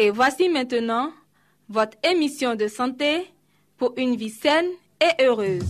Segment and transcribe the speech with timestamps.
[0.00, 1.10] Et voici maintenant
[1.68, 3.26] votre émission de santé
[3.76, 4.68] pour une vie saine
[5.00, 5.64] et heureuse.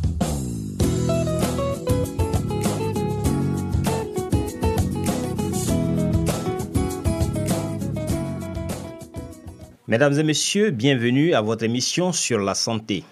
[9.86, 13.04] Mesdames et messieurs, bienvenue à votre émission sur la santé.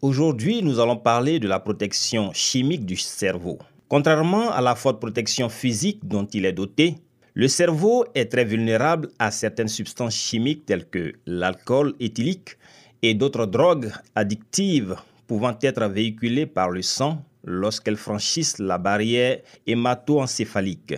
[0.00, 3.58] Aujourd'hui, nous allons parler de la protection chimique du cerveau.
[3.88, 6.94] Contrairement à la forte protection physique dont il est doté,
[7.36, 12.56] le cerveau est très vulnérable à certaines substances chimiques telles que l'alcool éthylique
[13.02, 14.94] et d'autres drogues addictives
[15.26, 20.94] pouvant être véhiculées par le sang lorsqu'elles franchissent la barrière hémato-encéphalique.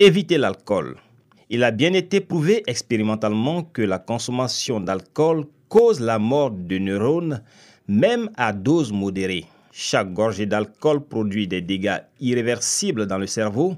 [0.00, 0.96] Évitez l'alcool.
[1.50, 7.42] Il a bien été prouvé expérimentalement que la consommation d'alcool cause la mort de neurones,
[7.88, 9.44] même à dose modérée.
[9.70, 13.76] Chaque gorgée d'alcool produit des dégâts irréversibles dans le cerveau,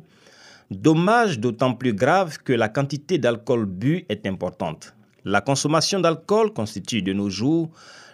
[0.71, 4.95] dommage d'autant plus grave que la quantité d'alcool bu est importante.
[5.25, 7.71] La consommation d'alcool constitue de nos jours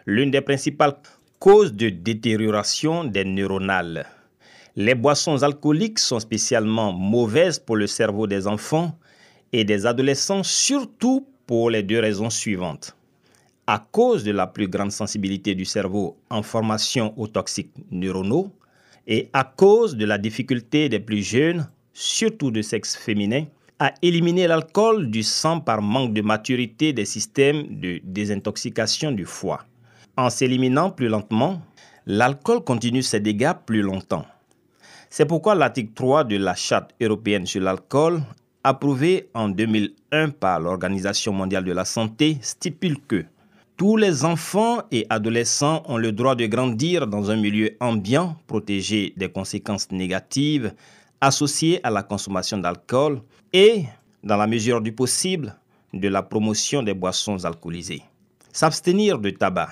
[0.06, 0.96] l'une des principales
[1.38, 4.06] causes de détérioration des neuronales.
[4.76, 8.96] Les boissons alcooliques sont spécialement mauvaises pour le cerveau des enfants
[9.52, 12.96] et des adolescents, surtout pour les deux raisons suivantes.
[13.66, 18.50] À cause de la plus grande sensibilité du cerveau en formation aux toxiques neuronaux
[19.06, 23.44] et à cause de la difficulté des plus jeunes, surtout de sexe féminin,
[23.78, 29.64] à éliminer l'alcool du sang par manque de maturité des systèmes de désintoxication du foie.
[30.16, 31.60] En s'éliminant plus lentement,
[32.06, 34.26] l'alcool continue ses dégâts plus longtemps.
[35.10, 38.22] C'est pourquoi l'article 3 de la Charte européenne sur l'alcool,
[38.64, 43.24] approuvé en 2001 par l'Organisation mondiale de la santé, stipule que
[43.76, 49.12] tous les enfants et adolescents ont le droit de grandir dans un milieu ambiant protégé
[49.16, 50.72] des conséquences négatives
[51.22, 53.22] associées à la consommation d'alcool
[53.52, 53.84] et,
[54.24, 55.54] dans la mesure du possible,
[55.94, 58.02] de la promotion des boissons alcoolisées.
[58.52, 59.70] S'abstenir de tabac.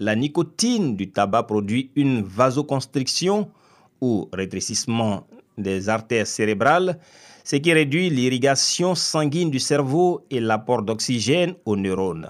[0.00, 3.48] La nicotine du tabac produit une vasoconstriction
[4.00, 5.26] ou rétrécissement
[5.56, 6.98] des artères cérébrales,
[7.44, 12.28] ce qui réduit l'irrigation sanguine du cerveau et l'apport d'oxygène aux neurones.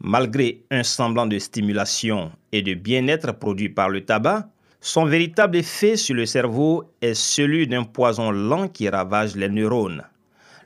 [0.00, 4.48] Malgré un semblant de stimulation et de bien-être produit par le tabac,
[4.80, 10.02] son véritable effet sur le cerveau est celui d'un poison lent qui ravage les neurones.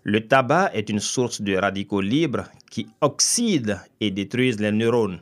[0.02, 5.20] Le tabac est une source de radicaux libres qui oxydent et détruisent les neurones.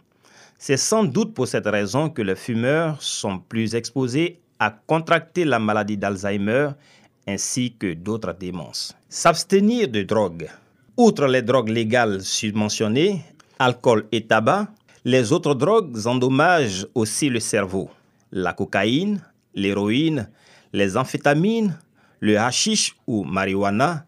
[0.59, 5.59] C'est sans doute pour cette raison que les fumeurs sont plus exposés à contracter la
[5.59, 6.70] maladie d'Alzheimer
[7.26, 8.97] ainsi que d'autres démences.
[9.09, 10.49] S'abstenir de drogue.
[10.97, 13.22] Outre les drogues légales subventionnées,
[13.59, 14.69] alcool et tabac,
[15.05, 17.91] les autres drogues endommagent aussi le cerveau.
[18.31, 19.22] La cocaïne,
[19.55, 20.28] l'héroïne,
[20.72, 21.78] les amphétamines,
[22.21, 24.06] le hashish ou marijuana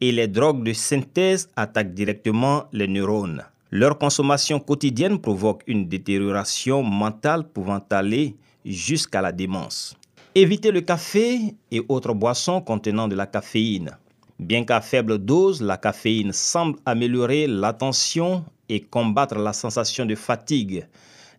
[0.00, 3.44] et les drogues de synthèse attaquent directement les neurones.
[3.70, 9.96] Leur consommation quotidienne provoque une détérioration mentale pouvant aller jusqu'à la démence.
[10.34, 13.96] Évitez le café et autres boissons contenant de la caféine.
[14.38, 20.86] Bien qu'à faible dose, la caféine semble améliorer l'attention et combattre la sensation de fatigue.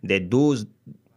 [0.02, 0.68] Des doses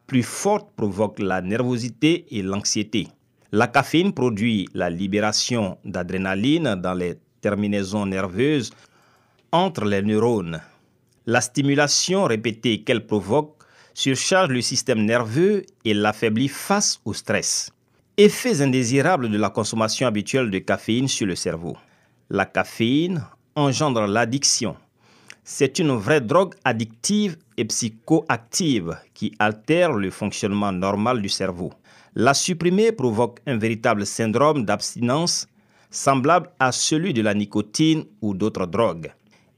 [0.07, 3.07] plus fortes provoquent la nervosité et l'anxiété.
[3.51, 8.71] La caféine produit la libération d'adrénaline dans les terminaisons nerveuses
[9.51, 10.61] entre les neurones.
[11.25, 13.63] La stimulation répétée qu'elle provoque
[13.93, 17.71] surcharge le système nerveux et l'affaiblit face au stress.
[18.17, 21.77] Effets indésirables de la consommation habituelle de caféine sur le cerveau.
[22.29, 23.25] La caféine
[23.55, 24.75] engendre l'addiction.
[25.47, 31.71] C'est une vraie drogue addictive et psychoactive qui altère le fonctionnement normal du cerveau.
[32.15, 35.47] La supprimer provoque un véritable syndrome d'abstinence
[35.91, 39.13] semblable à celui de la nicotine ou d'autres drogues.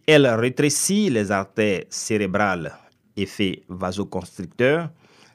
[0.05, 2.75] Elle rétrécit les artères cérébrales,
[3.15, 4.89] effet vasoconstricteur,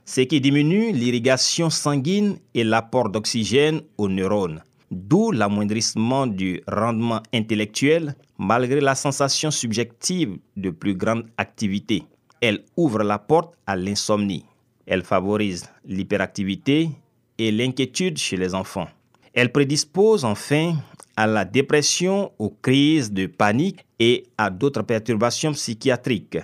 [0.05, 8.15] ce qui diminue l'irrigation sanguine et l'apport d'oxygène aux neurones, d'où l'amoindrissement du rendement intellectuel
[8.43, 12.03] malgré la sensation subjective de plus grande activité.
[12.41, 14.45] Elle ouvre la porte à l'insomnie.
[14.85, 16.91] Elle favorise l'hyperactivité
[17.39, 18.89] et l'inquiétude chez les enfants.
[19.33, 20.75] Elle prédispose enfin
[21.17, 26.39] à la dépression, aux crises de panique et à d'autres perturbations psychiatriques.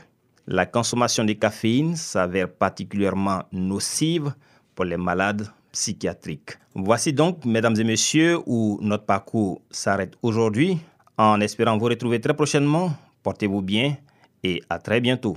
[0.46, 4.32] La consommation de caféine s'avère particulièrement nocive
[4.76, 6.58] pour les malades psychiatriques.
[6.76, 10.78] Voici donc, mesdames et messieurs, où notre parcours s'arrête aujourd'hui.
[11.18, 12.92] En espérant vous retrouver très prochainement,
[13.24, 13.96] portez-vous bien
[14.44, 15.36] et à très bientôt.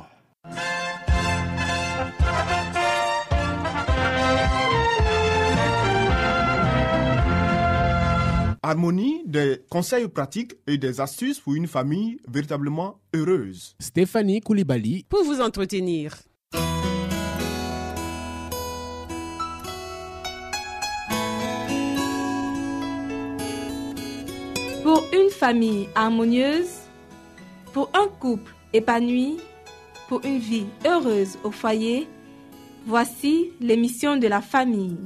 [8.61, 13.75] Harmonie, des conseils pratiques et des astuces pour une famille véritablement heureuse.
[13.79, 15.05] Stéphanie Koulibaly.
[15.09, 16.13] Pour vous entretenir.
[25.21, 26.69] Une famille harmonieuse,
[27.73, 29.37] pour un couple épanoui,
[30.07, 32.07] pour une vie heureuse au foyer,
[32.87, 34.97] voici l'émission de la famille.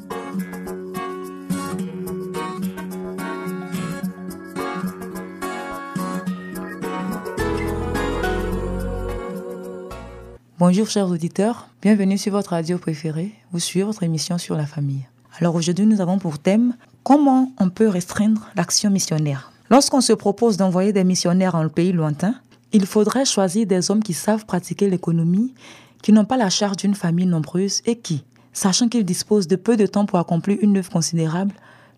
[10.58, 15.06] Bonjour chers auditeurs, bienvenue sur votre radio préférée ou sur votre émission sur la famille.
[15.40, 19.52] Alors aujourd'hui nous avons pour thème comment on peut restreindre l'action missionnaire.
[19.76, 22.36] Lorsqu'on se propose d'envoyer des missionnaires en pays lointain,
[22.72, 25.54] il faudrait choisir des hommes qui savent pratiquer l'économie,
[26.02, 28.24] qui n'ont pas la charge d'une famille nombreuse et qui,
[28.54, 31.54] sachant qu'ils disposent de peu de temps pour accomplir une œuvre considérable,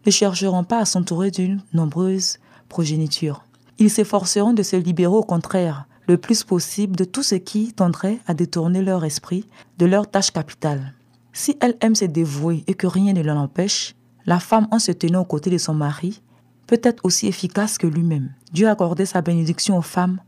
[0.08, 3.46] ne chercheront pas à s'entourer d'une nombreuse progéniture.
[3.78, 8.18] Ils s'efforceront de se libérer au contraire le plus possible de tout ce qui tendrait
[8.26, 9.46] à détourner leur esprit
[9.78, 10.94] de leur tâche capitale.
[11.32, 13.94] Si elle aime se dévouer et que rien ne l'en empêche,
[14.26, 16.24] la femme en se tenant aux côtés de son mari
[16.68, 18.30] peut être aussi efficace que lui-même.
[18.52, 20.20] Dieu a accordé sa bénédiction aux femmes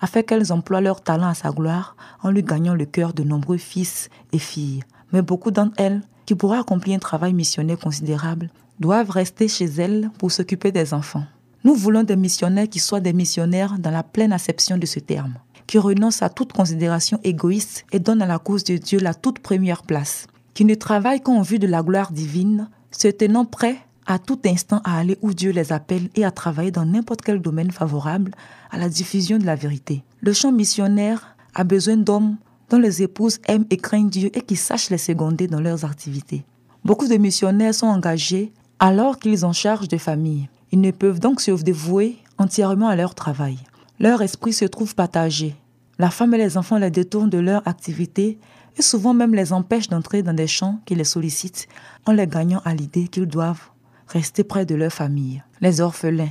[0.00, 3.58] afin qu'elles emploient leur talent à sa gloire en lui gagnant le cœur de nombreux
[3.58, 4.82] fils et filles.
[5.12, 10.10] Mais beaucoup d'entre elles, qui pourraient accomplir un travail missionnaire considérable, doivent rester chez elles
[10.18, 11.24] pour s'occuper des enfants.
[11.64, 15.34] Nous voulons des missionnaires qui soient des missionnaires dans la pleine acception de ce terme,
[15.66, 19.40] qui renoncent à toute considération égoïste et donnent à la cause de Dieu la toute
[19.40, 23.78] première place, qui ne travaillent qu'en vue de la gloire divine, se tenant prêts
[24.08, 27.40] à tout instant à aller où Dieu les appelle et à travailler dans n'importe quel
[27.40, 28.32] domaine favorable
[28.70, 30.02] à la diffusion de la vérité.
[30.22, 32.36] Le champ missionnaire a besoin d'hommes
[32.70, 36.44] dont les épouses aiment et craignent Dieu et qui sachent les seconder dans leurs activités.
[36.84, 40.48] Beaucoup de missionnaires sont engagés alors qu'ils ont charge de famille.
[40.72, 43.58] Ils ne peuvent donc se dévouer entièrement à leur travail.
[44.00, 45.54] Leur esprit se trouve partagé.
[45.98, 48.38] La femme et les enfants les détournent de leur activité
[48.78, 51.68] et souvent même les empêchent d'entrer dans des champs qui les sollicitent
[52.06, 53.70] en les gagnant à l'idée qu'ils doivent
[54.08, 55.42] rester près de leur famille.
[55.60, 56.30] Les orphelins.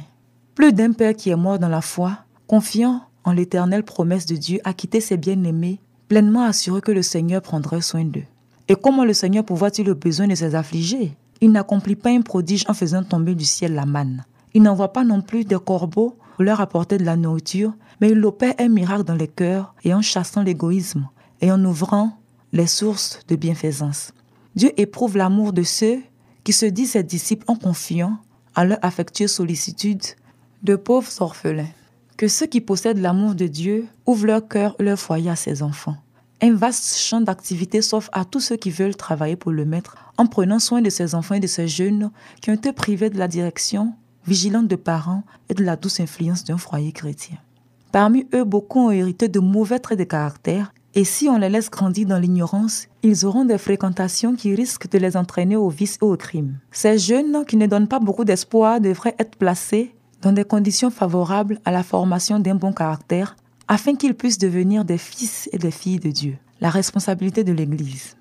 [0.55, 4.59] Plus d'un père qui est mort dans la foi, confiant en l'éternelle promesse de Dieu
[4.63, 8.23] à quitter ses bien-aimés, pleinement assuré que le Seigneur prendrait soin d'eux.
[8.67, 11.15] Et comment le Seigneur pourvoit-il le besoin de ses affligés?
[11.39, 14.25] Il n'accomplit pas un prodige en faisant tomber du ciel la manne.
[14.53, 18.25] Il n'envoie pas non plus des corbeaux pour leur apporter de la nourriture, mais il
[18.25, 21.07] opère un miracle dans les cœurs et en chassant l'égoïsme
[21.41, 22.17] et en ouvrant
[22.53, 24.13] les sources de bienfaisance.
[24.55, 25.99] Dieu éprouve l'amour de ceux
[26.47, 28.19] qui se disent ses disciples en confiant
[28.55, 30.01] à leur affectueuse sollicitude
[30.63, 31.67] de pauvres orphelins.
[32.15, 35.97] Que ceux qui possèdent l'amour de Dieu ouvrent leur cœur leur foyer à ses enfants.
[36.41, 40.25] Un vaste champ d'activité s'offre à tous ceux qui veulent travailler pour le maître en
[40.25, 42.11] prenant soin de ces enfants et de ces jeunes
[42.41, 43.93] qui ont été privés de la direction
[44.25, 47.35] vigilante de parents et de la douce influence d'un foyer chrétien.
[47.91, 51.69] Parmi eux, beaucoup ont hérité de mauvais traits de caractère et si on les laisse
[51.69, 56.05] grandir dans l'ignorance, ils auront des fréquentations qui risquent de les entraîner au vice et
[56.05, 56.57] au crime.
[56.71, 61.59] Ces jeunes qui ne donnent pas beaucoup d'espoir devraient être placés dans des conditions favorables
[61.65, 63.35] à la formation d'un bon caractère
[63.67, 66.37] afin qu'ils puissent devenir des fils et des filles de Dieu.
[66.61, 68.15] La responsabilité de l'Église.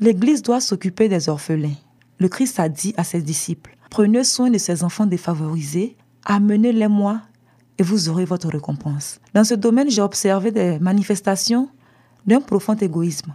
[0.00, 1.76] L'Église doit s'occuper des orphelins.
[2.18, 7.20] Le Christ a dit à ses disciples, prenez soin de ces enfants défavorisés, amenez-les-moi
[7.78, 9.20] et vous aurez votre récompense.
[9.34, 11.68] Dans ce domaine, j'ai observé des manifestations
[12.28, 13.32] d'un profond égoïsme.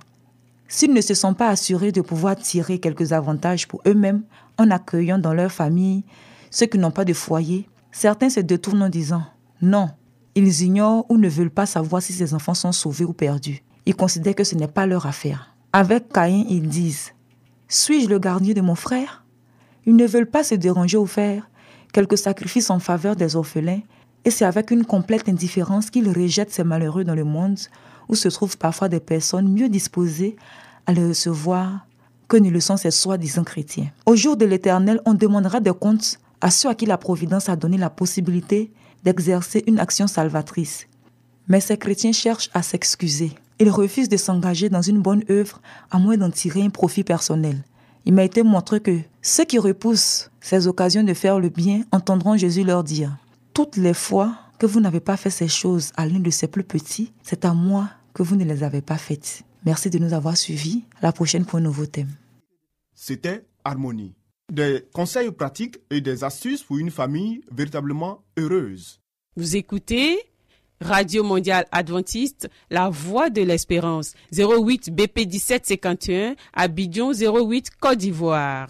[0.68, 4.24] S'ils ne se sont pas assurés de pouvoir tirer quelques avantages pour eux-mêmes
[4.58, 6.04] en accueillant dans leur famille
[6.52, 9.24] ceux qui n'ont pas de foyer, certains se détournent en disant
[9.62, 9.90] non,
[10.36, 13.64] ils ignorent ou ne veulent pas savoir si ces enfants sont sauvés ou perdus.
[13.86, 15.56] Ils considèrent que ce n'est pas leur affaire.
[15.74, 17.14] Avec Caïn, ils disent
[17.68, 19.26] Suis-je le gardien de mon frère?
[19.86, 21.50] Ils ne veulent pas se déranger ou faire
[21.92, 23.82] quelques sacrifices en faveur des orphelins,
[24.26, 27.60] et c'est avec une complète indifférence qu'ils rejettent ces malheureux dans le monde
[28.10, 30.36] où se trouvent parfois des personnes mieux disposées
[30.86, 31.86] à les recevoir
[32.28, 33.92] que ne le sont ces soi-disant chrétiens.
[34.06, 37.56] Au jour de l'éternel, on demandera des comptes à ceux à qui la Providence a
[37.56, 38.72] donné la possibilité
[39.04, 40.88] d'exercer une action salvatrice.
[41.48, 43.32] Mais ces chrétiens cherchent à s'excuser.
[43.60, 47.64] Ils refusent de s'engager dans une bonne œuvre à moins d'en tirer un profit personnel.
[48.06, 52.36] Il m'a été montré que ceux qui repoussent ces occasions de faire le bien entendront
[52.36, 53.16] Jésus leur dire,
[53.54, 54.34] Toutes les fois
[54.64, 57.54] que vous n'avez pas fait ces choses à l'un de ces plus petits, c'est à
[57.54, 59.44] moi que vous ne les avez pas faites.
[59.66, 60.86] Merci de nous avoir suivis.
[61.02, 62.08] À la prochaine pour un nouveau thème.
[62.94, 64.16] C'était Harmonie.
[64.50, 69.02] Des conseils pratiques et des astuces pour une famille véritablement heureuse.
[69.36, 70.18] Vous écoutez
[70.80, 78.70] Radio Mondiale Adventiste, La Voix de l'Espérance, 08 BP 1751, Abidjan 08 Côte d'Ivoire.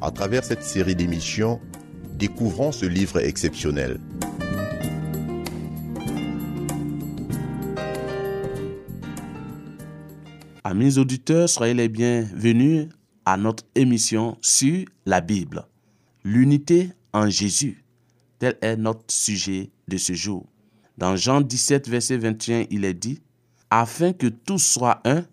[0.00, 1.60] À travers cette série d'émissions,
[2.14, 3.98] découvrons ce livre exceptionnel.
[10.62, 12.88] Amis auditeurs, soyez les bienvenus
[13.24, 15.66] à notre émission sur la Bible.
[16.22, 17.82] L'unité en Jésus,
[18.38, 20.46] tel est notre sujet de ce jour.
[20.96, 23.20] Dans Jean 17, verset 21, il est dit,
[23.68, 25.24] Afin que tout soit un,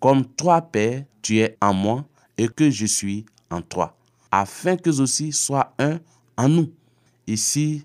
[0.00, 2.04] comme toi, Père, tu es en moi
[2.36, 3.96] et que je suis en toi
[4.32, 6.00] afin que aussi soient un
[6.36, 6.72] en nous.
[7.26, 7.84] Ici,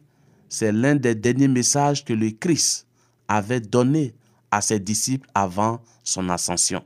[0.50, 2.88] c'est l'un des derniers messages que le Christ
[3.28, 4.16] avait donné
[4.50, 6.84] à ses disciples avant son ascension.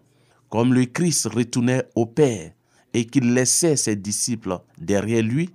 [0.50, 2.52] Comme le Christ retournait au Père
[2.94, 5.52] et qu'il laissait ses disciples derrière lui,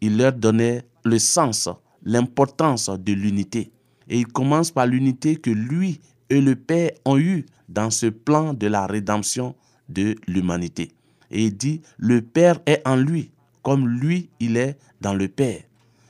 [0.00, 1.68] il leur donnait le sens,
[2.04, 3.72] l'importance de l'unité.
[4.08, 8.54] Et il commence par l'unité que lui et le Père ont eue dans ce plan
[8.54, 9.56] de la rédemption
[9.88, 10.92] de l'humanité.
[11.32, 13.30] Et il dit, le Père est en lui
[13.62, 15.62] comme lui, il est dans le Père.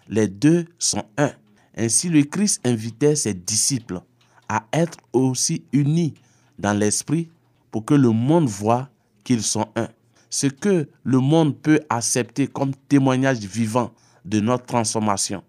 [0.09, 1.33] Les deux sont un.
[1.77, 4.01] Ainsi, le Christ invitait ses disciples
[4.49, 6.15] à être aussi unis
[6.59, 7.31] dans l'esprit
[7.71, 8.89] pour que le monde voit
[9.25, 9.89] qu'ils sont un.
[10.29, 13.93] Ce que le monde peut accepter comme témoignage vivant
[14.25, 15.43] de notre transformation,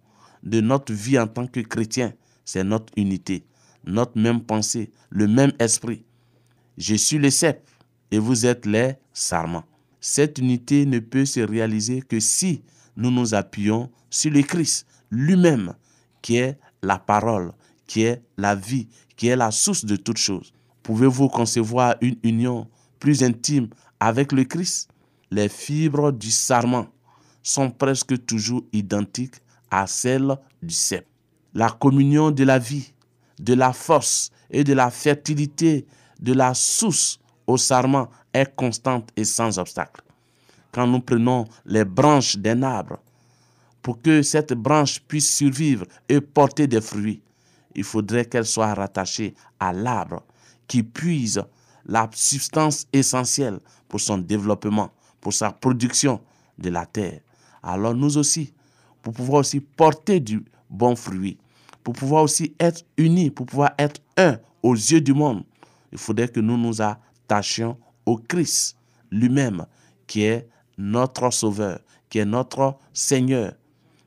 [0.43, 2.13] de notre vie en tant que chrétien,
[2.45, 3.43] c'est notre unité,
[3.85, 6.03] notre même pensée, le même esprit.
[6.77, 7.67] Je suis le cep
[8.11, 9.63] et vous êtes les sarments.
[10.01, 12.63] Cette unité ne peut se réaliser que si
[12.97, 15.75] nous nous appuyons sur le Christ lui-même,
[16.21, 17.53] qui est la parole,
[17.85, 20.53] qui est la vie, qui est la source de toutes choses.
[20.81, 22.67] Pouvez-vous concevoir une union
[22.99, 24.89] plus intime avec le Christ?
[25.29, 26.87] Les fibres du sarment
[27.43, 29.35] sont presque toujours identiques
[29.69, 31.05] à celles du cep.
[31.53, 32.93] La communion de la vie,
[33.39, 35.85] de la force et de la fertilité
[36.19, 40.01] de la source au sarment est constante et sans obstacle.
[40.71, 42.99] Quand nous prenons les branches d'un arbre,
[43.81, 47.21] pour que cette branche puisse survivre et porter des fruits,
[47.75, 50.23] il faudrait qu'elle soit rattachée à l'arbre
[50.67, 51.43] qui puise
[51.85, 56.21] la substance essentielle pour son développement, pour sa production
[56.57, 57.21] de la terre.
[57.63, 58.53] Alors nous aussi,
[59.01, 61.37] pour pouvoir aussi porter du bon fruit,
[61.83, 65.43] pour pouvoir aussi être unis, pour pouvoir être un aux yeux du monde,
[65.91, 68.77] il faudrait que nous nous attachions au Christ
[69.11, 69.65] lui-même,
[70.07, 71.79] qui est notre Sauveur,
[72.09, 73.53] qui est notre Seigneur,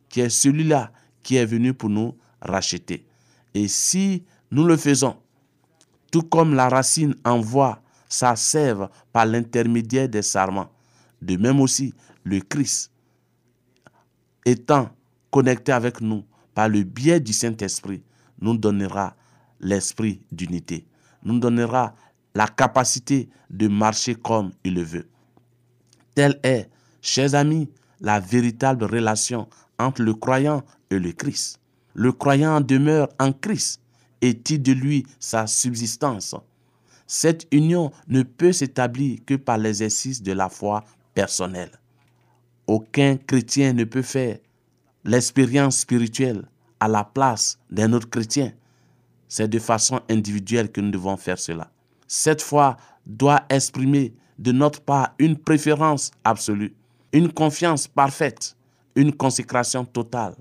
[0.08, 3.06] qui est celui-là qui est venu pour nous racheter.
[3.54, 5.16] Et si nous le faisons,
[6.12, 10.70] tout comme la racine envoie sa sève par l'intermédiaire des sarments,
[11.20, 12.92] de même aussi le Christ,
[14.44, 14.90] étant
[15.30, 16.24] connecté avec nous
[16.54, 18.02] par le biais du Saint-Esprit,
[18.40, 19.16] nous donnera
[19.60, 20.86] l'esprit d'unité,
[21.24, 21.94] nous donnera
[22.34, 25.08] la capacité de marcher comme il le veut.
[26.14, 26.68] Telle est,
[27.00, 29.48] chers amis, la véritable relation
[29.78, 31.60] entre le croyant et le Christ.
[31.94, 33.80] Le croyant demeure en Christ
[34.20, 36.34] et tire de lui sa subsistance.
[37.06, 41.70] Cette union ne peut s'établir que par l'exercice de la foi personnelle.
[42.66, 44.38] Aucun chrétien ne peut faire
[45.04, 46.48] l'expérience spirituelle
[46.80, 48.52] à la place d'un autre chrétien.
[49.28, 51.70] C'est de façon individuelle que nous devons faire cela
[52.14, 56.72] cette foi doit exprimer de notre part une préférence absolue,
[57.12, 58.56] une confiance parfaite,
[58.94, 60.36] une consécration totale.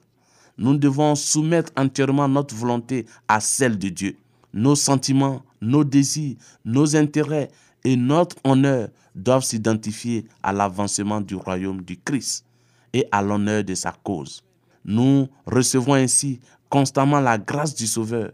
[0.56, 4.16] nous devons soumettre entièrement notre volonté à celle de Dieu.
[4.54, 7.50] Nos sentiments, nos désirs, nos intérêts
[7.84, 12.46] et notre honneur doivent s'identifier à l'avancement du royaume du Christ
[12.94, 14.44] et à l'honneur de sa cause.
[14.86, 16.40] Nous recevons ainsi
[16.70, 18.32] constamment la grâce du Sauveur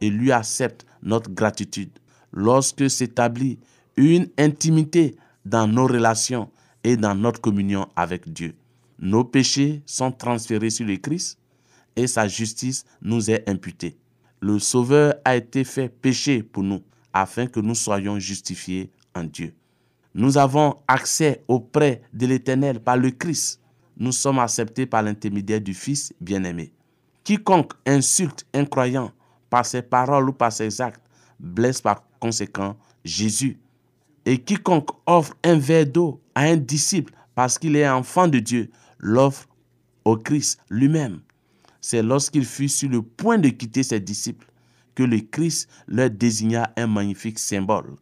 [0.00, 1.90] et lui accepte notre gratitude.
[2.36, 3.58] Lorsque s'établit
[3.96, 5.16] une intimité
[5.46, 6.50] dans nos relations
[6.84, 8.54] et dans notre communion avec Dieu,
[8.98, 11.38] nos péchés sont transférés sur le Christ
[11.96, 13.96] et sa justice nous est imputée.
[14.40, 16.82] Le Sauveur a été fait péché pour nous
[17.14, 19.54] afin que nous soyons justifiés en Dieu.
[20.14, 23.62] Nous avons accès auprès de l'Éternel par le Christ.
[23.96, 26.70] Nous sommes acceptés par l'intermédiaire du Fils bien-aimé.
[27.24, 29.10] Quiconque insulte un croyant
[29.48, 31.00] par ses paroles ou par ses actes
[31.38, 33.58] blesse par conséquent Jésus.
[34.24, 38.70] Et quiconque offre un verre d'eau à un disciple parce qu'il est enfant de Dieu
[38.98, 39.46] l'offre
[40.04, 41.20] au Christ lui-même.
[41.80, 44.50] C'est lorsqu'il fut sur le point de quitter ses disciples
[44.94, 47.96] que le Christ leur désigna un magnifique symbole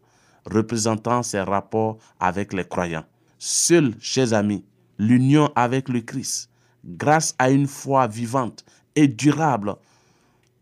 [0.46, 3.04] représentant ses rapports avec les croyants.
[3.38, 4.64] Seul, chers amis,
[4.98, 6.50] l'union avec le Christ,
[6.84, 9.74] grâce à une foi vivante et durable,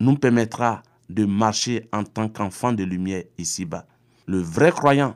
[0.00, 3.86] nous permettra de marcher en tant qu'enfant de lumière ici-bas.
[4.26, 5.14] Le vrai croyant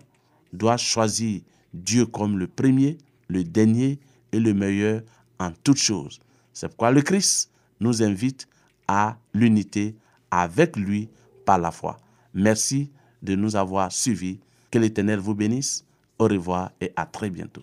[0.53, 1.41] doit choisir
[1.73, 2.99] Dieu comme le premier,
[3.29, 3.99] le dernier
[4.33, 5.03] et le meilleur
[5.39, 6.21] en toutes choses.
[6.53, 7.51] C'est pourquoi le Christ
[7.81, 8.49] nous invite
[8.89, 9.95] à l'unité
[10.31, 11.09] avec lui
[11.45, 11.99] par la foi.
[12.35, 12.91] Merci
[13.23, 14.39] de nous avoir suivis.
[14.71, 15.85] Que l'Éternel vous bénisse.
[16.19, 17.63] Au revoir et à très bientôt.